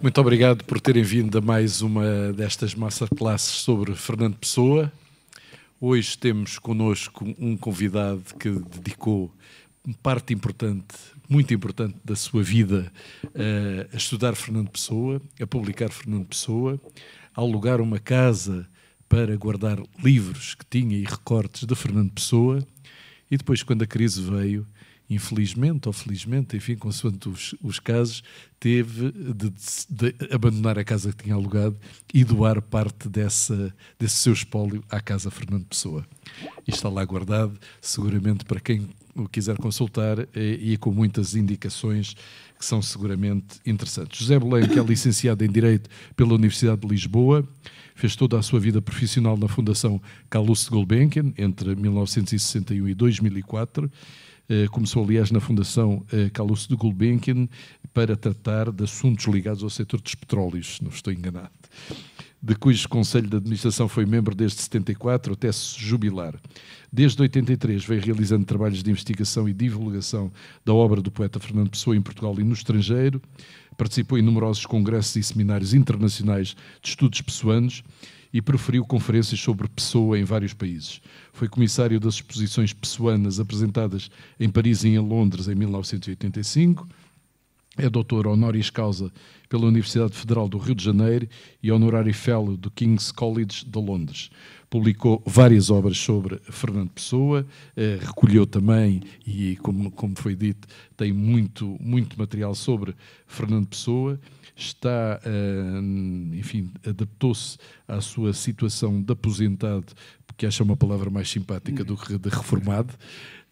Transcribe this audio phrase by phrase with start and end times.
[0.00, 4.92] Muito obrigado por terem vindo a mais uma destas masterclasses sobre Fernando Pessoa.
[5.80, 9.34] Hoje temos connosco um convidado que dedicou
[10.00, 10.94] parte importante,
[11.28, 12.92] muito importante da sua vida
[13.24, 16.80] uh, a estudar Fernando Pessoa, a publicar Fernando Pessoa,
[17.34, 18.68] a alugar uma casa
[19.08, 22.64] para guardar livros que tinha e recortes de Fernando Pessoa.
[23.28, 24.64] E depois, quando a crise veio,
[25.08, 28.22] infelizmente ou felizmente, enfim, consoante os, os casos,
[28.60, 29.52] teve de,
[29.88, 31.76] de, abandonar a casa que tinha alugado
[32.12, 36.06] e doar parte dessa, desse seu espólio à Casa Fernando Pessoa.
[36.66, 42.14] E está lá guardado, seguramente para quem o quiser consultar, e, e com muitas indicações
[42.58, 44.18] que são seguramente interessantes.
[44.18, 47.46] José Belém, que é licenciado em Direito pela Universidade de Lisboa,
[47.94, 53.90] fez toda a sua vida profissional na Fundação Calouste Gulbenkian, entre 1961 e 2004, eh,
[54.70, 57.48] começou, aliás, na Fundação eh, Carlos de Gulbenkian
[57.92, 61.50] para tratar de assuntos ligados ao setor dos petróleos, não estou enganado,
[62.40, 66.34] de cujo Conselho de Administração foi membro desde 74 até se jubilar.
[66.90, 70.32] Desde 83 veio realizando trabalhos de investigação e divulgação
[70.64, 73.20] da obra do poeta Fernando Pessoa em Portugal e no estrangeiro,
[73.76, 77.82] participou em numerosos congressos e seminários internacionais de estudos pessoanos
[78.32, 81.00] e proferiu conferências sobre Pessoa em vários países.
[81.32, 86.86] Foi comissário das exposições pessoanas apresentadas em Paris e em Londres em 1985.
[87.76, 89.10] É doutor honoris causa
[89.48, 91.28] pela Universidade Federal do Rio de Janeiro
[91.62, 94.30] e honorário fellow do King's College de Londres.
[94.68, 101.12] Publicou várias obras sobre Fernando Pessoa, eh, recolheu também, e como, como foi dito, tem
[101.12, 102.94] muito, muito material sobre
[103.26, 104.20] Fernando Pessoa
[104.58, 109.86] está, eh, enfim, adaptou-se à sua situação de aposentado,
[110.26, 112.92] porque acha uma palavra mais simpática do que de reformado,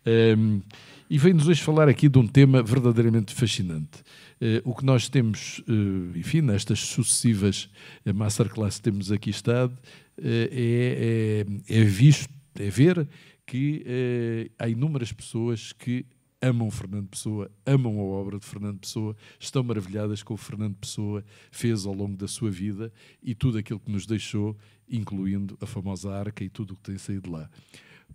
[0.04, 0.60] ehm,
[1.08, 4.02] e vem-nos hoje falar aqui de um tema verdadeiramente fascinante.
[4.40, 7.70] Eh, o que nós temos, eh, enfim, nestas sucessivas
[8.12, 9.76] masterclasses que temos aqui estado,
[10.20, 12.28] é, é, é visto,
[12.58, 13.06] é ver
[13.46, 16.04] que há inúmeras pessoas que
[16.40, 20.76] amam Fernando Pessoa, amam a obra de Fernando Pessoa, estão maravilhadas com o que Fernando
[20.76, 22.92] Pessoa fez ao longo da sua vida
[23.22, 24.56] e tudo aquilo que nos deixou,
[24.88, 27.50] incluindo a famosa arca e tudo o que tem saído lá.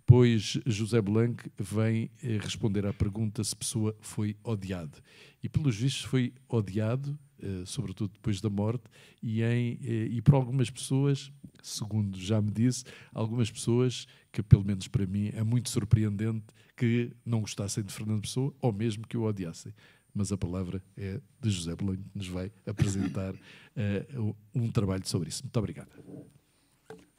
[0.06, 4.98] Pois José Blanc vem eh, responder à pergunta se Pessoa foi odiado.
[5.42, 7.18] E pelos vistos foi odiado,
[7.66, 8.84] sobretudo depois da morte,
[9.22, 11.32] e, em, eh, e por algumas pessoas,
[11.62, 17.12] segundo já me disse, algumas pessoas que, pelo menos para mim, é muito surpreendente que
[17.24, 19.72] não gostassem de Fernando Pessoa ou mesmo que o odiassem.
[20.14, 23.34] Mas a palavra é de José Belém, que nos vai apresentar
[24.14, 25.42] uh, um trabalho sobre isso.
[25.42, 25.90] Muito obrigado.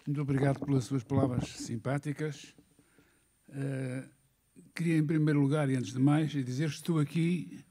[0.05, 2.53] Muito obrigado pelas suas palavras simpáticas.
[3.49, 4.07] Uh,
[4.75, 7.63] queria, em primeiro lugar, e antes de mais, dizer que estou aqui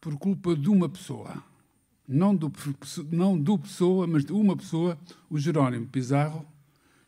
[0.00, 1.42] por culpa de uma pessoa.
[2.06, 2.52] Não do,
[3.10, 4.98] não do pessoa, mas de uma pessoa,
[5.30, 6.46] o Jerónimo Pizarro,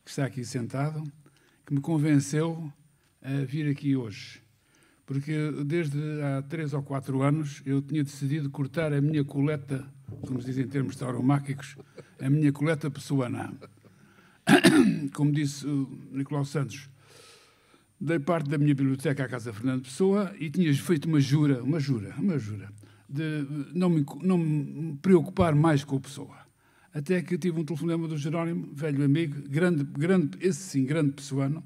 [0.05, 1.03] que está aqui sentado,
[1.67, 2.73] que me convenceu
[3.21, 4.41] a vir aqui hoje.
[5.05, 9.87] Porque desde há três ou quatro anos eu tinha decidido cortar a minha coleta,
[10.23, 11.77] como se diz em termos tauromáquicos,
[12.21, 13.53] a minha coleta pessoana.
[15.13, 16.89] Como disse o Nicolau Santos,
[18.01, 21.81] dei parte da minha biblioteca à Casa Fernando Pessoa e tinha feito uma jura, uma
[21.81, 22.71] jura, uma jura,
[23.09, 26.37] de não me, não me preocupar mais com a pessoa.
[26.93, 31.63] Até que tive um telefonema do Jerónimo, velho amigo, grande, grande, esse sim, grande pessoano,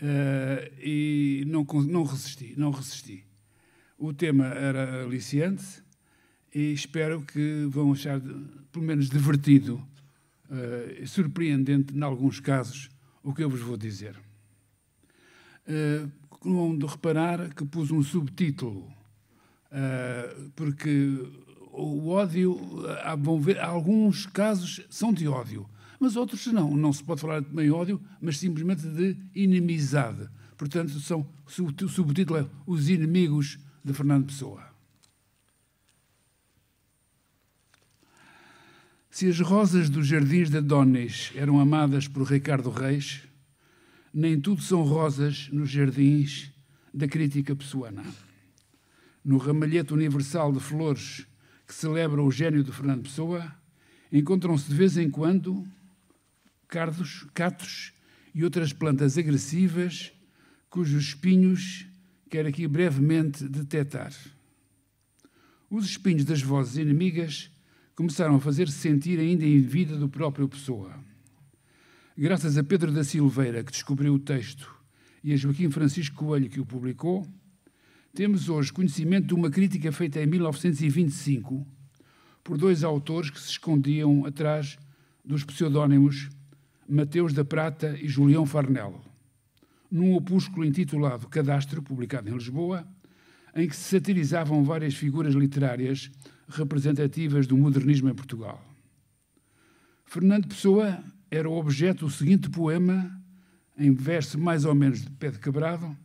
[0.00, 3.22] Uh, e não, não resisti, não resisti.
[3.98, 5.82] O tema era aliciante
[6.54, 8.18] e espero que vão achar,
[8.72, 9.74] pelo menos, divertido
[10.48, 12.88] uh, surpreendente, em alguns casos,
[13.22, 14.16] o que eu vos vou dizer.
[15.68, 16.10] Uh,
[16.42, 18.90] vão de reparar que pus um subtítulo,
[19.72, 21.18] uh, porque
[21.72, 22.58] o ódio,
[23.02, 26.76] há, vão ver, alguns casos são de ódio, mas outros não.
[26.76, 30.28] Não se pode falar de ódio, mas simplesmente de inimizade.
[30.56, 34.70] Portanto, são, o subtítulo é Os Inimigos de Fernando Pessoa.
[39.10, 43.22] Se as rosas dos jardins de Adonis eram amadas por Ricardo Reis,
[44.12, 46.52] nem tudo são rosas nos jardins
[46.92, 48.04] da crítica pessoana.
[49.30, 51.24] No ramalhete universal de flores
[51.64, 53.54] que celebra o gênio de Fernando Pessoa,
[54.10, 55.64] encontram-se de vez em quando
[56.66, 57.92] cardos, catos
[58.34, 60.12] e outras plantas agressivas
[60.68, 61.86] cujos espinhos
[62.28, 64.12] quero aqui brevemente detectar.
[65.70, 67.52] Os espinhos das vozes inimigas
[67.94, 70.92] começaram a fazer-se sentir ainda em vida do próprio Pessoa.
[72.18, 74.74] Graças a Pedro da Silveira, que descobriu o texto,
[75.22, 77.24] e a Joaquim Francisco Coelho, que o publicou,
[78.14, 81.66] temos hoje conhecimento de uma crítica feita em 1925
[82.42, 84.78] por dois autores que se escondiam atrás
[85.24, 86.28] dos pseudónimos
[86.88, 89.00] Mateus da Prata e Julião Farnel,
[89.90, 92.84] num opúsculo intitulado Cadastro, publicado em Lisboa,
[93.54, 96.10] em que se satirizavam várias figuras literárias
[96.48, 98.60] representativas do modernismo em Portugal.
[100.04, 103.16] Fernando Pessoa era o objeto do seguinte poema,
[103.78, 105.96] em verso mais ou menos de pé de quebrado,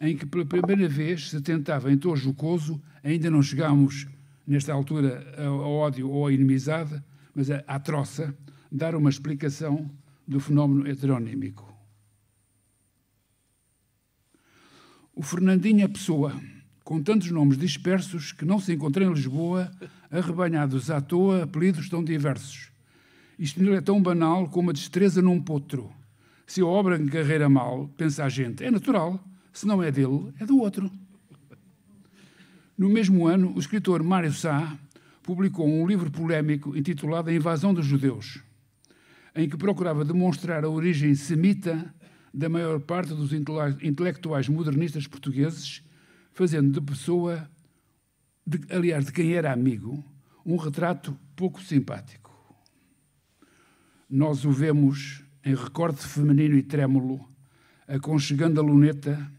[0.00, 4.06] em que pela primeira vez se tentava, em tom jocoso, ainda não chegámos
[4.46, 7.02] nesta altura ao ódio ou à inimizade,
[7.34, 8.34] mas à troça,
[8.70, 9.90] dar uma explicação
[10.26, 11.66] do fenómeno heteronímico.
[15.14, 16.32] O Fernandinho é pessoa,
[16.84, 19.70] com tantos nomes dispersos que não se encontra em Lisboa,
[20.10, 22.70] arrebanhados à toa, apelidos tão diversos.
[23.38, 25.92] Isto nele é tão banal como a destreza num potro.
[26.46, 29.22] Se a obra encarreira mal, pensa a gente, é natural.
[29.58, 30.88] Se não é dele, é do outro.
[32.78, 34.78] No mesmo ano, o escritor Mário Sá
[35.20, 38.40] publicou um livro polémico intitulado A Invasão dos Judeus
[39.34, 41.92] em que procurava demonstrar a origem semita
[42.32, 45.82] da maior parte dos intelectuais modernistas portugueses,
[46.32, 47.50] fazendo de pessoa,
[48.46, 50.04] de, aliás, de quem era amigo,
[50.46, 52.32] um retrato pouco simpático.
[54.08, 57.28] Nós o vemos em recorte feminino e trêmulo,
[57.88, 59.36] aconchegando a luneta,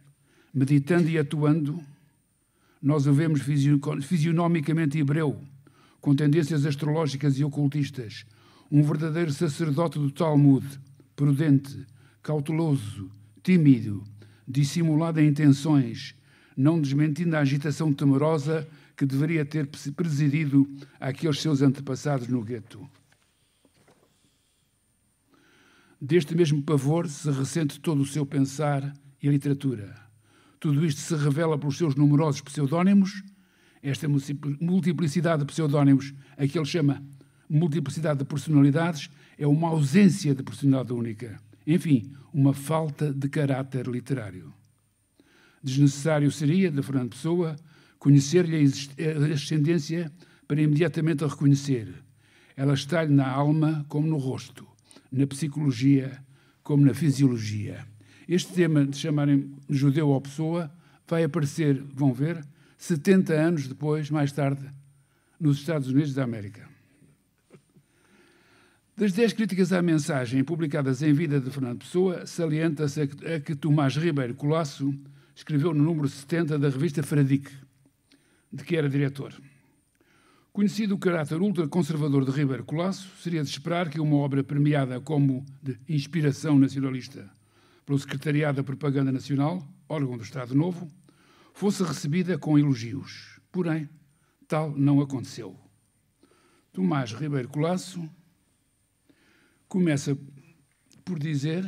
[0.54, 1.84] meditando e atuando.
[2.82, 3.42] Nós o vemos
[4.02, 5.40] fisionomicamente hebreu,
[6.00, 8.26] com tendências astrológicas e ocultistas,
[8.72, 10.66] um verdadeiro sacerdote do Talmud,
[11.16, 11.86] prudente,
[12.22, 13.12] cauteloso,
[13.44, 14.04] tímido,
[14.48, 16.16] dissimulado em intenções,
[16.56, 20.70] não desmentindo a agitação temerosa que deveria ter presidido
[21.00, 22.88] aqueles seus antepassados no gueto.
[26.02, 30.09] Deste mesmo pavor se ressente todo o seu pensar e literatura.
[30.60, 33.24] Tudo isto se revela pelos seus numerosos pseudónimos,
[33.82, 34.08] esta
[34.60, 37.02] multiplicidade de pseudónimos a que ele chama
[37.50, 41.42] multiplicidade de personalidades é uma ausência de personalidade única.
[41.66, 44.54] Enfim, uma falta de caráter literário.
[45.64, 47.56] Desnecessário seria, de Fernando Pessoa,
[47.98, 50.12] conhecer-lhe a ascendência
[50.48, 51.94] para imediatamente a reconhecer.
[52.56, 54.68] Ela está-lhe na alma como no rosto,
[55.12, 56.24] na psicologia
[56.64, 57.86] como na fisiologia.
[58.30, 60.72] Este tema de chamarem judeu ou pessoa
[61.08, 62.46] vai aparecer, vão ver,
[62.78, 64.70] 70 anos depois, mais tarde,
[65.40, 66.70] nos Estados Unidos da América.
[68.96, 73.98] Das dez críticas à mensagem publicadas em vida de Fernando Pessoa, salienta-se a que Tomás
[73.98, 74.94] Ribeiro Colasso
[75.36, 77.52] escreveu no número 70 da revista Fradique,
[78.54, 79.34] de que era diretor.
[80.54, 85.44] Conhecido o caráter ultraconservador de Ribeiro Colasso, seria de esperar que uma obra premiada como
[85.64, 87.39] de inspiração nacionalista
[87.90, 90.88] pelo Secretariado da Propaganda Nacional, órgão do Estado Novo,
[91.56, 93.40] fosse recebida com elogios.
[93.52, 93.90] Porém,
[94.48, 95.60] tal não aconteceu.
[96.72, 98.08] Tomás Ribeiro Colasso
[99.68, 100.16] começa
[101.04, 101.68] por dizer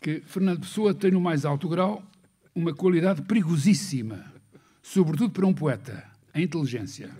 [0.00, 2.00] que Fernando Pessoa tem no mais alto grau
[2.54, 4.32] uma qualidade perigosíssima,
[4.80, 7.10] sobretudo para um poeta, a inteligência.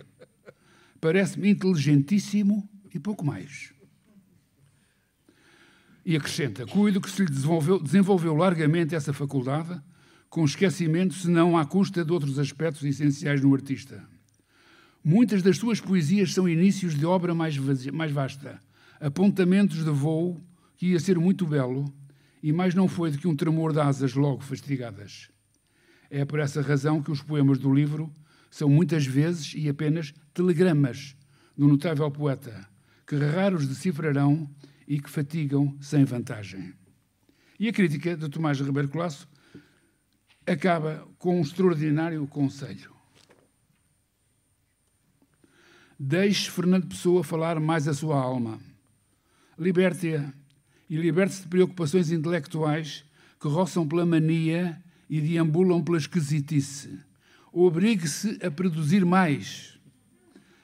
[1.01, 3.73] Parece-me inteligentíssimo e pouco mais.
[6.05, 9.79] E acrescenta: cuido que se lhe desenvolveu, desenvolveu largamente essa faculdade,
[10.29, 14.05] com esquecimento, se não à custa de outros aspectos essenciais no artista.
[15.03, 17.57] Muitas das suas poesias são inícios de obra mais,
[17.93, 18.59] mais vasta,
[18.99, 20.41] apontamentos de voo
[20.75, 21.93] que ia ser muito belo,
[22.43, 25.29] e mais não foi do que um tremor de asas logo fastigadas.
[26.09, 28.11] É por essa razão que os poemas do livro
[28.49, 31.15] são muitas vezes e apenas telegramas
[31.57, 32.67] do notável poeta,
[33.07, 34.49] que raros decifrarão
[34.85, 36.73] e que fatigam sem vantagem.
[37.57, 39.27] E a crítica de Tomás Ribeiro Colasso
[40.45, 42.93] acaba com um extraordinário conselho.
[45.97, 48.59] Deixe Fernando Pessoa falar mais a sua alma.
[49.57, 50.31] Liberte-a
[50.89, 53.03] e liberte-se de preocupações intelectuais
[53.39, 56.99] que roçam pela mania e deambulam pela esquisitice.
[57.51, 59.79] Obrigue-se a produzir mais,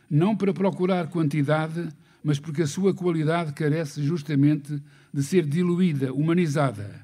[0.09, 1.89] não para procurar quantidade,
[2.23, 4.81] mas porque a sua qualidade carece justamente
[5.13, 7.01] de ser diluída, humanizada.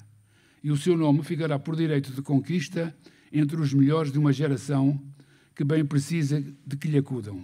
[0.64, 2.96] E o seu nome ficará por direito de conquista
[3.32, 5.00] entre os melhores de uma geração
[5.56, 7.44] que bem precisa de que lhe acudam.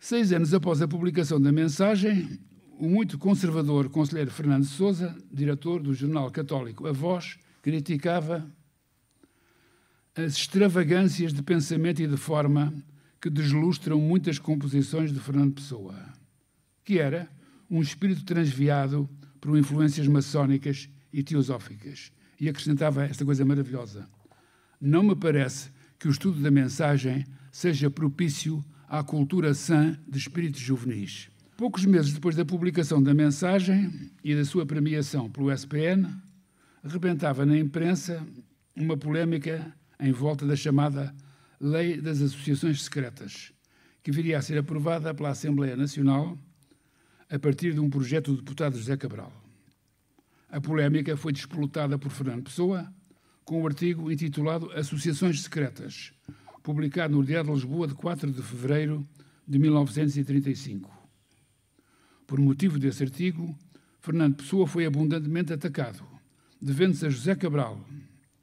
[0.00, 2.40] Seis anos após a publicação da mensagem,
[2.78, 8.48] o muito conservador conselheiro Fernando Souza, diretor do jornal católico A Voz, criticava
[10.14, 12.72] as extravagâncias de pensamento e de forma
[13.20, 15.94] que deslustram muitas composições de Fernando Pessoa,
[16.84, 17.28] que era
[17.70, 19.08] um espírito transviado
[19.40, 22.12] por influências maçónicas e teosóficas.
[22.40, 24.08] E acrescentava esta coisa maravilhosa.
[24.80, 30.60] não me parece que o estudo da mensagem seja propício à cultura sã de espíritos
[30.60, 31.28] juvenis.
[31.56, 33.90] Poucos meses depois da publicação da mensagem
[34.22, 36.08] e da sua premiação pelo SPN,
[36.84, 38.24] rebentava na imprensa
[38.76, 41.12] uma polémica em volta da chamada
[41.60, 43.52] Lei das Associações Secretas,
[44.00, 46.38] que viria a ser aprovada pela Assembleia Nacional
[47.28, 49.32] a partir de um projeto do deputado José Cabral.
[50.48, 52.88] A polémica foi despolutada por Fernando Pessoa
[53.44, 56.12] com o um artigo intitulado Associações Secretas,
[56.62, 59.04] publicado no Diário de Lisboa de 4 de fevereiro
[59.44, 60.88] de 1935.
[62.24, 63.58] Por motivo desse artigo,
[64.00, 66.06] Fernando Pessoa foi abundantemente atacado,
[66.62, 67.84] devendo-se a José Cabral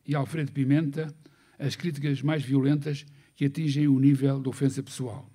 [0.06, 1.16] e Alfredo Pimenta
[1.58, 5.30] as críticas mais violentas que atingem o nível de ofensa pessoal.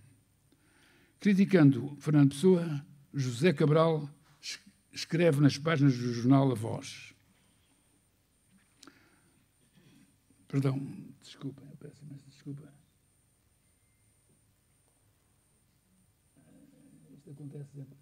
[1.19, 4.09] Criticando Fernando Pessoa, José Cabral
[4.93, 7.15] escreve nas páginas do jornal A Voz.
[10.49, 10.81] Perdão,
[11.23, 12.73] desculpa, peço desculpa.
[17.13, 17.99] Isto acontece sempre.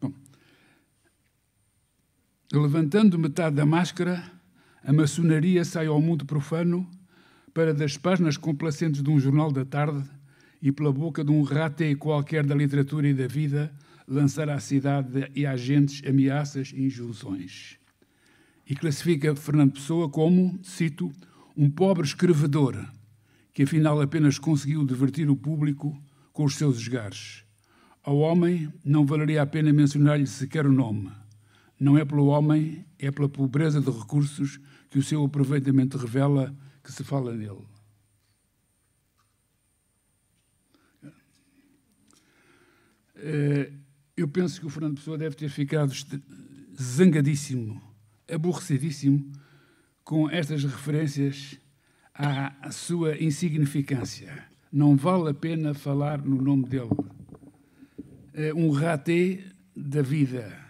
[0.00, 0.12] Bom,
[2.58, 4.22] levantando metade da máscara,
[4.82, 6.88] a maçonaria sai ao mundo profano
[7.52, 10.02] para das páginas complacentes de um jornal da tarde
[10.60, 13.72] e pela boca de um raté qualquer da literatura e da vida
[14.06, 17.78] lançar à cidade e a agentes ameaças e injunções.
[18.68, 21.12] E classifica Fernando Pessoa como, cito,
[21.56, 22.84] um pobre escrevedor
[23.54, 25.96] que afinal apenas conseguiu divertir o público
[26.32, 27.44] com os seus esgares.
[28.02, 31.10] Ao homem não valeria a pena mencionar-lhe sequer o nome.
[31.78, 36.92] Não é pelo homem, é pela pobreza de recursos que o seu aproveitamento revela que
[36.92, 37.66] se fala nele.
[43.16, 43.72] Eh,
[44.16, 45.92] eu penso que o Fernando Pessoa deve ter ficado
[46.80, 47.80] zangadíssimo,
[48.30, 49.32] aborrecidíssimo
[50.04, 51.58] com estas referências
[52.12, 54.46] à sua insignificância.
[54.70, 56.90] Não vale a pena falar no nome dele.
[58.34, 60.63] Eh, um raté da vida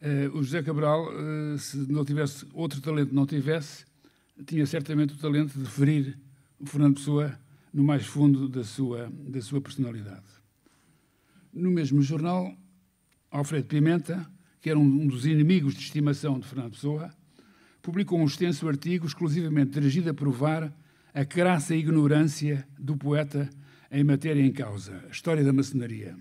[0.00, 3.84] Uh, o José Cabral, uh, se não tivesse outro talento, não tivesse,
[4.46, 6.16] tinha certamente o talento de ferir
[6.58, 7.36] o Fernando Pessoa
[7.72, 10.26] no mais fundo da sua, da sua personalidade.
[11.52, 12.56] No mesmo jornal,
[13.28, 14.24] Alfredo Pimenta,
[14.60, 17.10] que era um, um dos inimigos de estimação de Fernando Pessoa,
[17.82, 20.72] publicou um extenso artigo exclusivamente dirigido a provar
[21.12, 23.50] a crassa ignorância do poeta
[23.90, 26.16] em matéria em causa, a história da maçonaria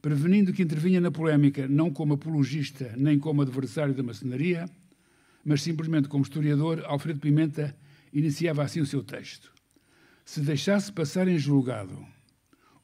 [0.00, 4.68] prevenindo que intervinha na polémica não como apologista nem como adversário da maçonaria,
[5.44, 7.76] mas simplesmente como historiador, Alfredo Pimenta
[8.12, 9.52] iniciava assim o seu texto.
[10.24, 12.06] Se deixasse passar em julgado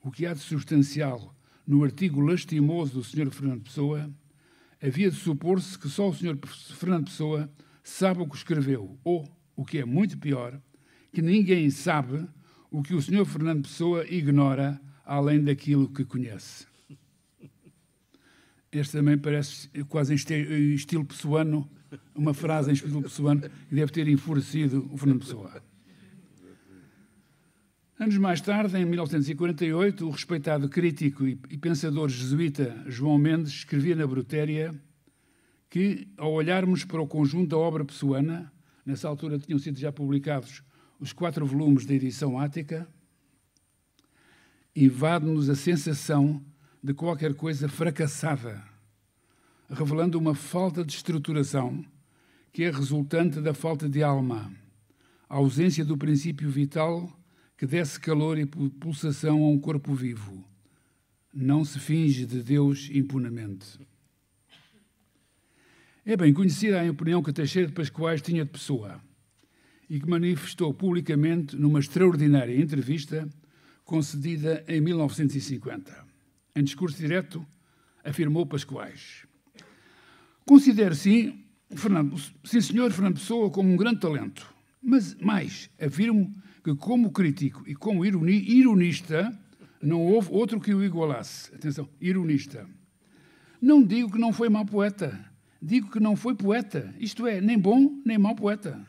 [0.03, 1.35] o que há de substancial
[1.67, 3.31] no artigo lastimoso do Sr.
[3.31, 4.11] Fernando Pessoa,
[4.83, 6.39] havia de supor-se que só o Sr.
[6.47, 7.51] Fernando Pessoa
[7.83, 10.61] sabe o que escreveu, ou, o que é muito pior,
[11.13, 12.27] que ninguém sabe
[12.71, 13.25] o que o Sr.
[13.25, 16.67] Fernando Pessoa ignora além daquilo que conhece.
[18.77, 21.67] Este também parece quase em estilo pessoano,
[22.15, 25.63] uma frase em estilo pessoano que deve ter enfurecido o Fernando Pessoa.
[27.99, 34.07] Anos mais tarde, em 1948, o respeitado crítico e pensador jesuíta João Mendes escrevia na
[34.07, 34.79] Brutéria
[35.71, 38.53] que, ao olharmos para o conjunto da obra pessoana,
[38.85, 40.63] nessa altura tinham sido já publicados
[41.01, 42.87] os quatro volumes da edição ática,
[44.75, 46.45] invade-nos a sensação
[46.87, 48.63] de qualquer coisa fracassada,
[49.69, 51.85] revelando uma falta de estruturação
[52.53, 54.53] que é resultante da falta de alma,
[55.29, 57.13] a ausência do princípio vital
[57.59, 60.45] que desse calor e pulsação a um corpo vivo.
[61.35, 63.81] Não se finge de Deus impunemente.
[66.05, 69.01] É bem conhecida a opinião que Teixeira de Pascoais tinha de Pessoa
[69.91, 73.29] e que manifestou publicamente numa extraordinária entrevista
[73.85, 76.06] concedida em 1950.
[76.57, 77.47] Em discurso direto,
[78.03, 79.27] afirmou Pascoais:
[80.47, 81.45] Considero, sim,
[81.75, 86.33] Fernando, sim, senhor Fernando Pessoa como um grande talento, mas mais, afirmo
[86.65, 89.39] que como crítico e como ironista
[89.83, 91.55] não houve outro que o igualasse.
[91.55, 92.67] Atenção, ironista.
[93.61, 97.59] Não digo que não foi mau poeta, digo que não foi poeta, isto é, nem
[97.59, 98.81] bom nem mau poeta.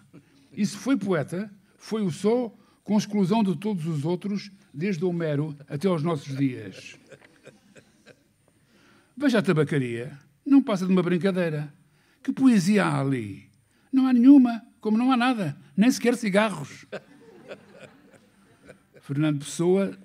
[0.53, 2.49] E se foi poeta, foi o só
[2.81, 6.97] com exclusão de todos os outros, desde Homero até aos nossos dias.
[9.19, 11.73] Veja a tabacaria, não passa de uma brincadeira.
[12.23, 13.49] Que poesia há ali?
[13.91, 16.85] Não há nenhuma, como não há nada, nem sequer cigarros.
[19.01, 19.97] Fernando Pessoa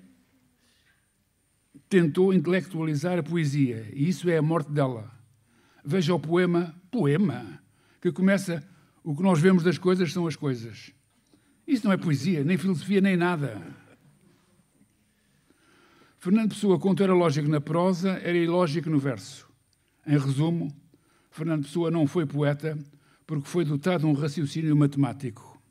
[1.87, 5.11] tentou intelectualizar a poesia, e isso é a morte dela.
[5.85, 7.61] Veja o poema, poema,
[8.01, 8.67] que começa
[9.03, 10.91] o que nós vemos das coisas são as coisas.
[11.67, 13.61] Isso não é poesia, nem filosofia, nem nada.
[16.23, 19.45] Fernando Pessoa, quanto era lógico na prosa, era ilógico no verso.
[20.07, 20.73] Em resumo,
[21.29, 22.79] Fernando Pessoa não foi poeta
[23.27, 25.61] porque foi dotado de um raciocínio matemático.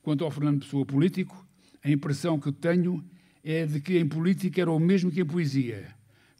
[0.00, 1.44] Quanto ao Fernando Pessoa político,
[1.82, 3.04] a impressão que tenho
[3.42, 5.88] é de que em política era o mesmo que em poesia.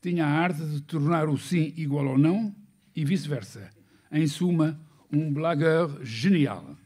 [0.01, 2.55] Tinha a arte de tornar o sim igual ao não
[2.95, 3.69] e vice-versa.
[4.13, 4.81] Em suma,
[5.13, 6.77] um blagueur genial.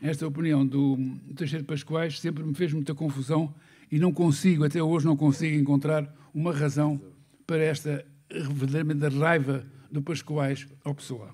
[0.00, 0.96] Esta opinião do
[1.34, 3.52] Teixeira Pascoais sempre me fez muita confusão
[3.94, 7.00] e não consigo, até hoje, não consigo encontrar uma razão
[7.46, 11.32] para esta verdadeiramente raiva do Pascoais ao Pessoa.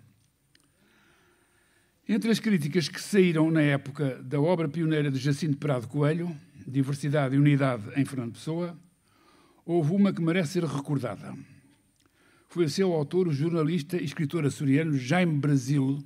[2.07, 6.37] Entre as críticas que saíram na época da obra pioneira de Jacinto Prado Coelho,
[6.69, 8.79] Diversidade e Unidade em Fernando Pessoa,
[9.65, 11.35] houve uma que merece ser recordada.
[12.47, 16.05] Foi seu autor, o jornalista e escritor açoriano Jaime Brasil,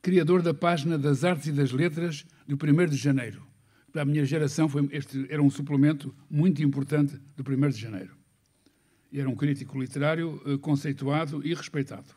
[0.00, 3.42] criador da página das Artes e das Letras do 1 de Janeiro,
[3.92, 8.16] para a minha geração, foi, este era um suplemento muito importante do 1 de janeiro.
[9.12, 12.08] Era um crítico literário eh, conceituado e respeitado.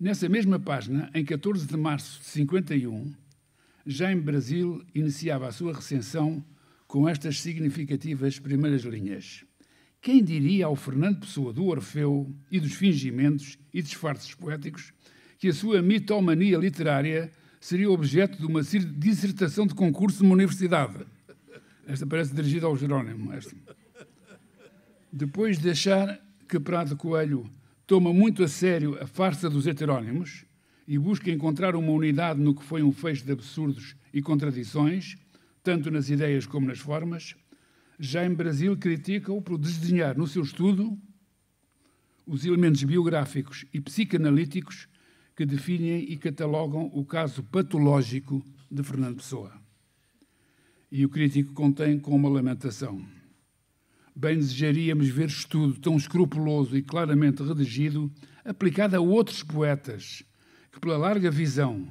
[0.00, 3.12] Nessa mesma página, em 14 de março de 51,
[3.86, 6.42] Jaime Brasil iniciava a sua recensão
[6.86, 9.44] com estas significativas primeiras linhas.
[10.00, 14.92] Quem diria ao Fernando Pessoa do Orfeu e dos fingimentos e disfarces poéticos
[15.38, 17.30] que a sua mitomania literária
[17.62, 21.06] seria objeto de uma dissertação de concurso de uma universidade.
[21.86, 23.32] Esta parece dirigida ao Jerónimo.
[23.32, 23.54] Esta.
[25.12, 27.48] Depois de achar que Prado Coelho
[27.86, 30.44] toma muito a sério a farsa dos heterónimos
[30.88, 35.16] e busca encontrar uma unidade no que foi um feixe de absurdos e contradições,
[35.62, 37.36] tanto nas ideias como nas formas,
[37.96, 40.98] já em Brasil critica-o por desdenhar no seu estudo
[42.26, 44.88] os elementos biográficos e psicanalíticos
[45.36, 49.52] que definem e catalogam o caso patológico de Fernando Pessoa.
[50.90, 53.02] E o crítico contém com uma lamentação.
[54.14, 58.12] Bem desejaríamos ver estudo tão escrupuloso e claramente redigido
[58.44, 60.22] aplicado a outros poetas
[60.70, 61.88] que, pela larga visão,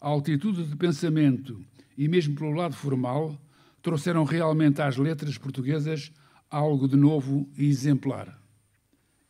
[0.00, 1.64] altitude de pensamento
[1.96, 3.40] e mesmo pelo lado formal,
[3.82, 6.10] trouxeram realmente às letras portuguesas
[6.50, 8.36] algo de novo e exemplar.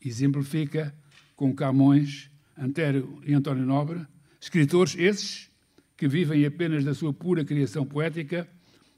[0.00, 0.94] Exemplifica
[1.36, 2.29] com Camões
[2.60, 4.06] Antério e António Nobre,
[4.38, 5.50] escritores esses
[5.96, 8.46] que vivem apenas da sua pura criação poética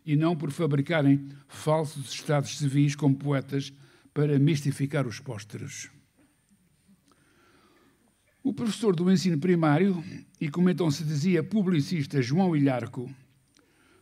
[0.05, 3.73] e não por fabricarem falsos estados civis como poetas
[4.13, 5.89] para mistificar os pósteros.
[8.43, 10.03] O professor do ensino primário,
[10.41, 13.09] e como então se dizia publicista João Ilharco,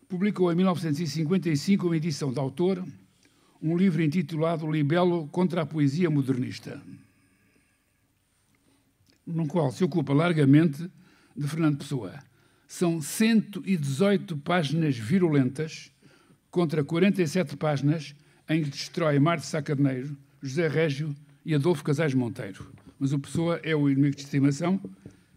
[0.08, 2.82] publicou em 1955, uma edição de autor,
[3.60, 6.80] um livro intitulado Libelo contra a Poesia Modernista
[9.32, 10.90] no qual se ocupa largamente
[11.36, 12.18] de Fernando Pessoa.
[12.66, 15.90] São 118 páginas virulentas
[16.50, 18.14] contra 47 páginas
[18.48, 21.14] em que destrói Marte Sacadeneiro, José Régio
[21.44, 22.72] e Adolfo Casais Monteiro.
[22.98, 24.80] Mas o Pessoa é o inimigo de estimação.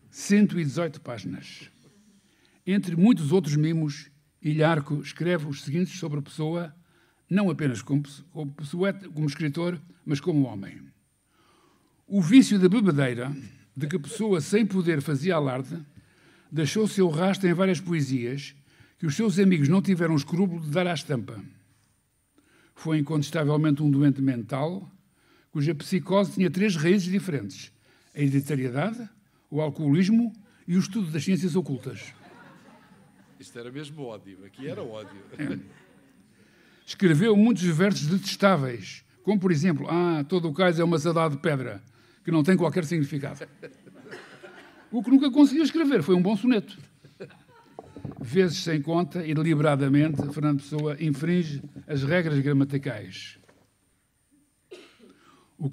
[0.10, 1.70] 118 páginas.
[2.66, 6.76] Entre muitos outros mimos, Ilharco escreve os seguintes sobre a Pessoa,
[7.30, 8.54] não apenas como, como,
[9.14, 10.82] como escritor, mas como homem.
[12.06, 13.36] O vício da bebedeira
[13.76, 15.84] de que pessoa sem poder fazia alarde,
[16.52, 18.56] deixou seu rastro em várias poesias
[19.00, 21.44] que os seus amigos não tiveram escrúpulo de dar à estampa.
[22.76, 24.90] Foi incontestavelmente um doente mental,
[25.52, 27.72] cuja psicose tinha três raízes diferentes:
[28.14, 29.10] a hereditariedade,
[29.50, 30.32] o alcoolismo
[30.68, 32.14] e o estudo das ciências ocultas.
[33.40, 35.18] Isto era mesmo ódio, aqui era ódio.
[35.38, 35.60] É.
[36.86, 41.42] Escreveu muitos versos detestáveis, como por exemplo, Ah, todo o cais é uma saudade de
[41.42, 41.84] pedra
[42.24, 43.46] que não tem qualquer significado.
[44.92, 46.78] O que nunca conseguiu escrever foi um bom soneto.
[48.22, 53.38] Vezes sem conta e deliberadamente, Fernando Pessoa infringe as regras gramaticais.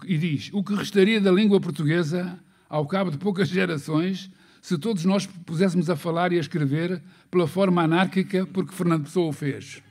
[0.06, 4.30] e diz: o que restaria da língua portuguesa, ao cabo de poucas gerações,
[4.62, 9.28] se todos nós puséssemos a falar e a escrever pela forma anárquica porque Fernando Pessoa
[9.28, 9.82] o fez.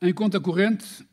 [0.00, 1.06] Em conta corrente,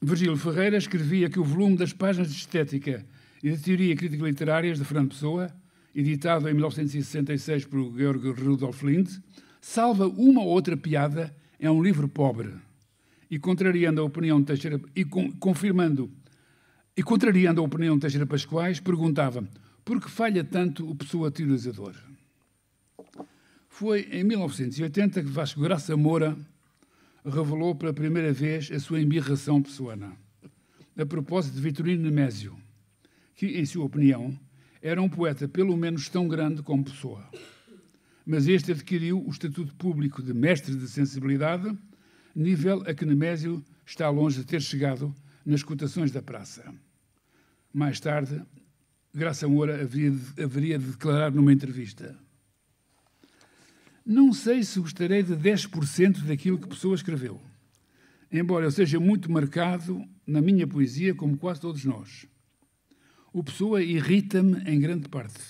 [0.00, 3.04] Virgílio Ferreira escrevia que o volume das páginas de estética
[3.42, 5.52] e de teoria crítica literárias de Fernando Pessoa,
[5.92, 9.08] editado em 1966 por Georg Rudolf Lind,
[9.60, 12.54] salva uma ou outra piada, é um livro pobre.
[13.28, 16.08] E contrariando a opinião de Teixeira, e com, confirmando,
[16.96, 19.48] e contrariando a opinião de Teixeira Pascoais, perguntava
[19.84, 21.94] por que falha tanto o Pessoa teorizador?
[23.68, 26.36] Foi em 1980 que Vasco Graça Moura
[27.24, 30.16] revelou pela primeira vez a sua embirração pessoana.
[30.96, 32.56] A propósito de Vitorino Nemésio,
[33.34, 34.36] que, em sua opinião,
[34.82, 37.28] era um poeta pelo menos tão grande como pessoa.
[38.26, 41.76] Mas este adquiriu o estatuto público de mestre de sensibilidade,
[42.34, 46.74] nível a que Nemésio está longe de ter chegado nas cotações da praça.
[47.72, 48.42] Mais tarde,
[49.14, 52.16] Graça Moura haveria de, haveria de declarar numa entrevista:
[54.10, 57.38] Não sei se gostarei de 10% daquilo que Pessoa escreveu,
[58.32, 62.24] embora eu seja muito marcado na minha poesia, como quase todos nós.
[63.34, 65.44] O Pessoa irrita-me em grande parte,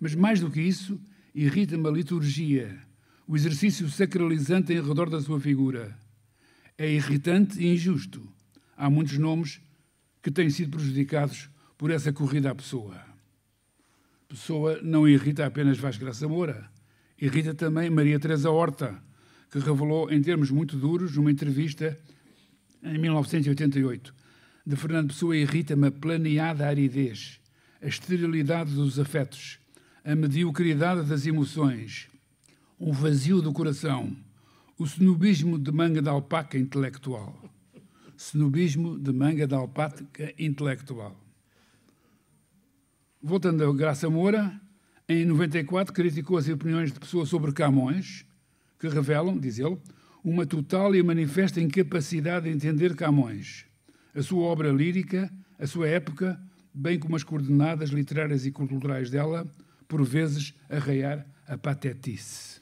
[0.00, 1.00] mas mais do que isso,
[1.32, 2.76] irrita-me a liturgia,
[3.24, 5.96] o exercício sacralizante em redor da sua figura.
[6.76, 8.28] É irritante e injusto.
[8.76, 9.60] Há muitos nomes
[10.20, 13.00] que têm sido prejudicados por essa corrida à pessoa.
[14.26, 16.68] Pessoa não irrita apenas Vasco Graça Moura,
[17.20, 19.02] irrita também Maria Teresa Horta,
[19.50, 21.96] que revelou em termos muito duros numa entrevista
[22.82, 24.14] em 1988.
[24.66, 27.40] De Fernando Pessoa irrita-me a planeada aridez,
[27.80, 29.58] a esterilidade dos afetos,
[30.04, 32.08] a mediocridade das emoções,
[32.78, 34.14] um vazio do coração,
[34.78, 37.34] o snobismo de manga de alpaca intelectual.
[38.18, 41.16] Snobismo de manga de alpaca intelectual.
[43.22, 44.60] Voltando a Graça Moura,
[45.08, 48.24] em 94 criticou as opiniões de pessoas sobre Camões,
[48.78, 49.78] que revelam, diz ele,
[50.24, 53.64] uma total e manifesta incapacidade de entender Camões,
[54.14, 56.40] a sua obra lírica, a sua época,
[56.74, 59.46] bem como as coordenadas literárias e culturais dela,
[59.86, 62.60] por vezes arraiar a patetice.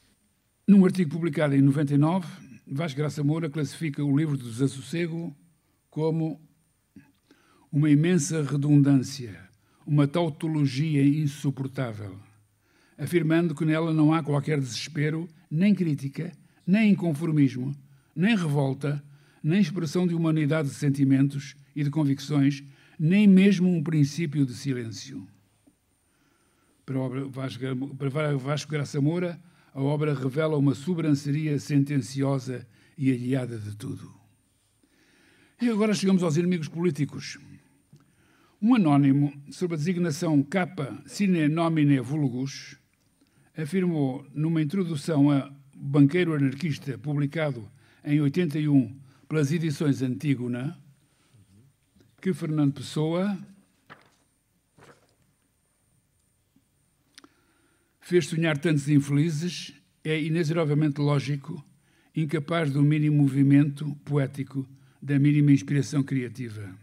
[0.69, 2.27] Num artigo publicado em 99,
[2.67, 5.35] Vasco Graça Moura classifica o livro do Desassossego
[5.89, 6.41] como
[7.73, 9.39] uma imensa redundância,
[9.87, 12.19] uma tautologia insuportável,
[12.99, 16.33] afirmando que nela não há qualquer desespero, nem crítica,
[16.67, 17.75] nem inconformismo,
[18.15, 19.03] nem revolta,
[19.43, 22.63] nem expressão de humanidade de sentimentos e de convicções,
[22.99, 25.27] nem mesmo um princípio de silêncio.
[26.87, 27.63] Para, Vasco,
[28.39, 29.41] Vasco Graça Moura,
[29.73, 34.15] a obra revela uma sobranceria sentenciosa e aliada de tudo.
[35.61, 37.39] E agora chegamos aos inimigos políticos.
[38.61, 42.79] Um anónimo, sob a designação Capa Sine Nomine Vulgus,
[43.57, 47.69] afirmou numa introdução a Banqueiro Anarquista, publicado
[48.05, 48.95] em 81
[49.29, 50.79] pelas edições Antígona,
[52.21, 53.39] que Fernando Pessoa
[58.01, 61.65] fez sonhar tantos infelizes, é inexoravelmente lógico,
[62.15, 64.69] incapaz do mínimo movimento poético,
[65.01, 66.75] da mínima inspiração criativa.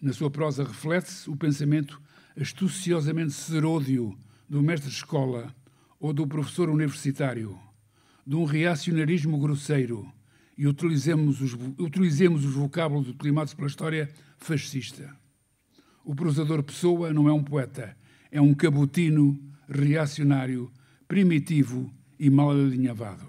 [0.00, 2.00] Na sua prosa reflete-se o pensamento
[2.36, 4.16] astuciosamente seródio
[4.50, 5.54] do mestre-escola
[6.00, 7.56] ou do professor universitário,
[8.26, 10.12] de um reacionarismo grosseiro,
[10.58, 15.16] e utilizemos os, utilizemos os vocábulos utilizados pela história fascista.
[16.04, 17.96] O prosador Pessoa não é um poeta,
[18.30, 20.70] é um cabotino reacionário,
[21.06, 23.28] primitivo e mal alinhavado.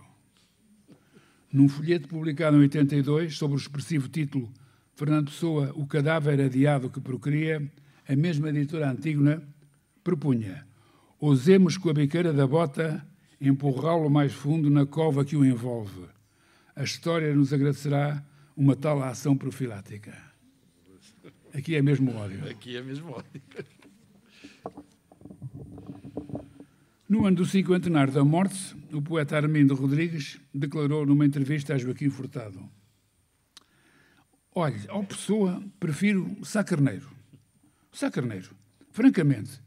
[1.54, 4.52] Num folheto publicado em 82, sob o expressivo título
[4.96, 7.62] Fernando Pessoa, O Cadáver Adiado que Procria,
[8.08, 9.42] a mesma editora Antígona
[10.04, 10.66] propunha:
[11.22, 13.06] ousemos com a biqueira da bota
[13.40, 16.06] empurrá-lo mais fundo na cova que o envolve.
[16.76, 18.26] A história nos agradecerá
[18.58, 20.18] uma tal ação profilática.
[21.54, 22.50] Aqui é mesmo ódio.
[22.50, 23.42] Aqui é mesmo ódio.
[27.08, 32.10] No ano do cinquentenário da morte, o poeta Armindo Rodrigues declarou numa entrevista a Joaquim
[32.10, 32.68] Furtado
[34.54, 37.10] Olhe, ao Pessoa, prefiro Sá Carneiro.
[37.90, 38.50] Sá Carneiro,
[38.90, 39.62] francamente,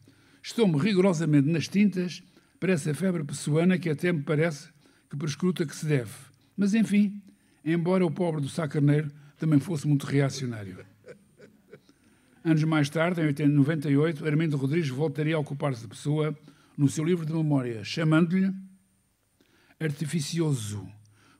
[0.45, 2.23] estou-me rigorosamente nas tintas
[2.61, 4.69] para essa febre pessoana que até me parece
[5.09, 6.13] que prescruta que se deve.
[6.55, 7.23] Mas, enfim,
[7.65, 10.85] embora o pobre do Sá Carneiro também fosse muito reacionário.
[12.45, 16.39] Anos mais tarde, em 98, Armindo Rodrigues voltaria a ocupar-se de Pessoa
[16.77, 18.53] no seu livro de memória, chamando-lhe
[19.81, 20.87] artificioso,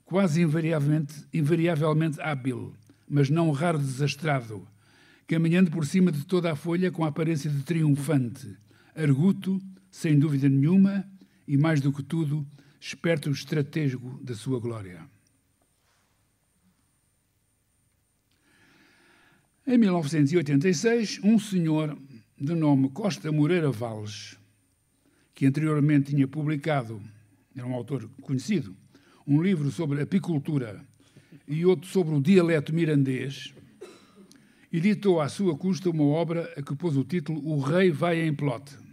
[0.07, 2.75] quase invariavelmente, invariavelmente hábil,
[3.07, 4.67] mas não raro desastrado,
[5.27, 8.57] caminhando por cima de toda a folha com a aparência de triunfante,
[8.95, 11.09] arguto, sem dúvida nenhuma,
[11.47, 12.47] e mais do que tudo,
[12.81, 15.09] esperto estratego da sua glória.
[19.67, 21.97] Em 1986, um senhor
[22.39, 24.39] de nome Costa Moreira Valles,
[25.35, 27.01] que anteriormente tinha publicado,
[27.57, 28.77] era um autor conhecido,
[29.27, 30.85] um livro sobre apicultura
[31.49, 33.55] e outro sobre o dialeto mirandês,
[34.71, 38.35] editou à sua custa uma obra a que pôs o título O Rei Vai em
[38.35, 38.84] Plot,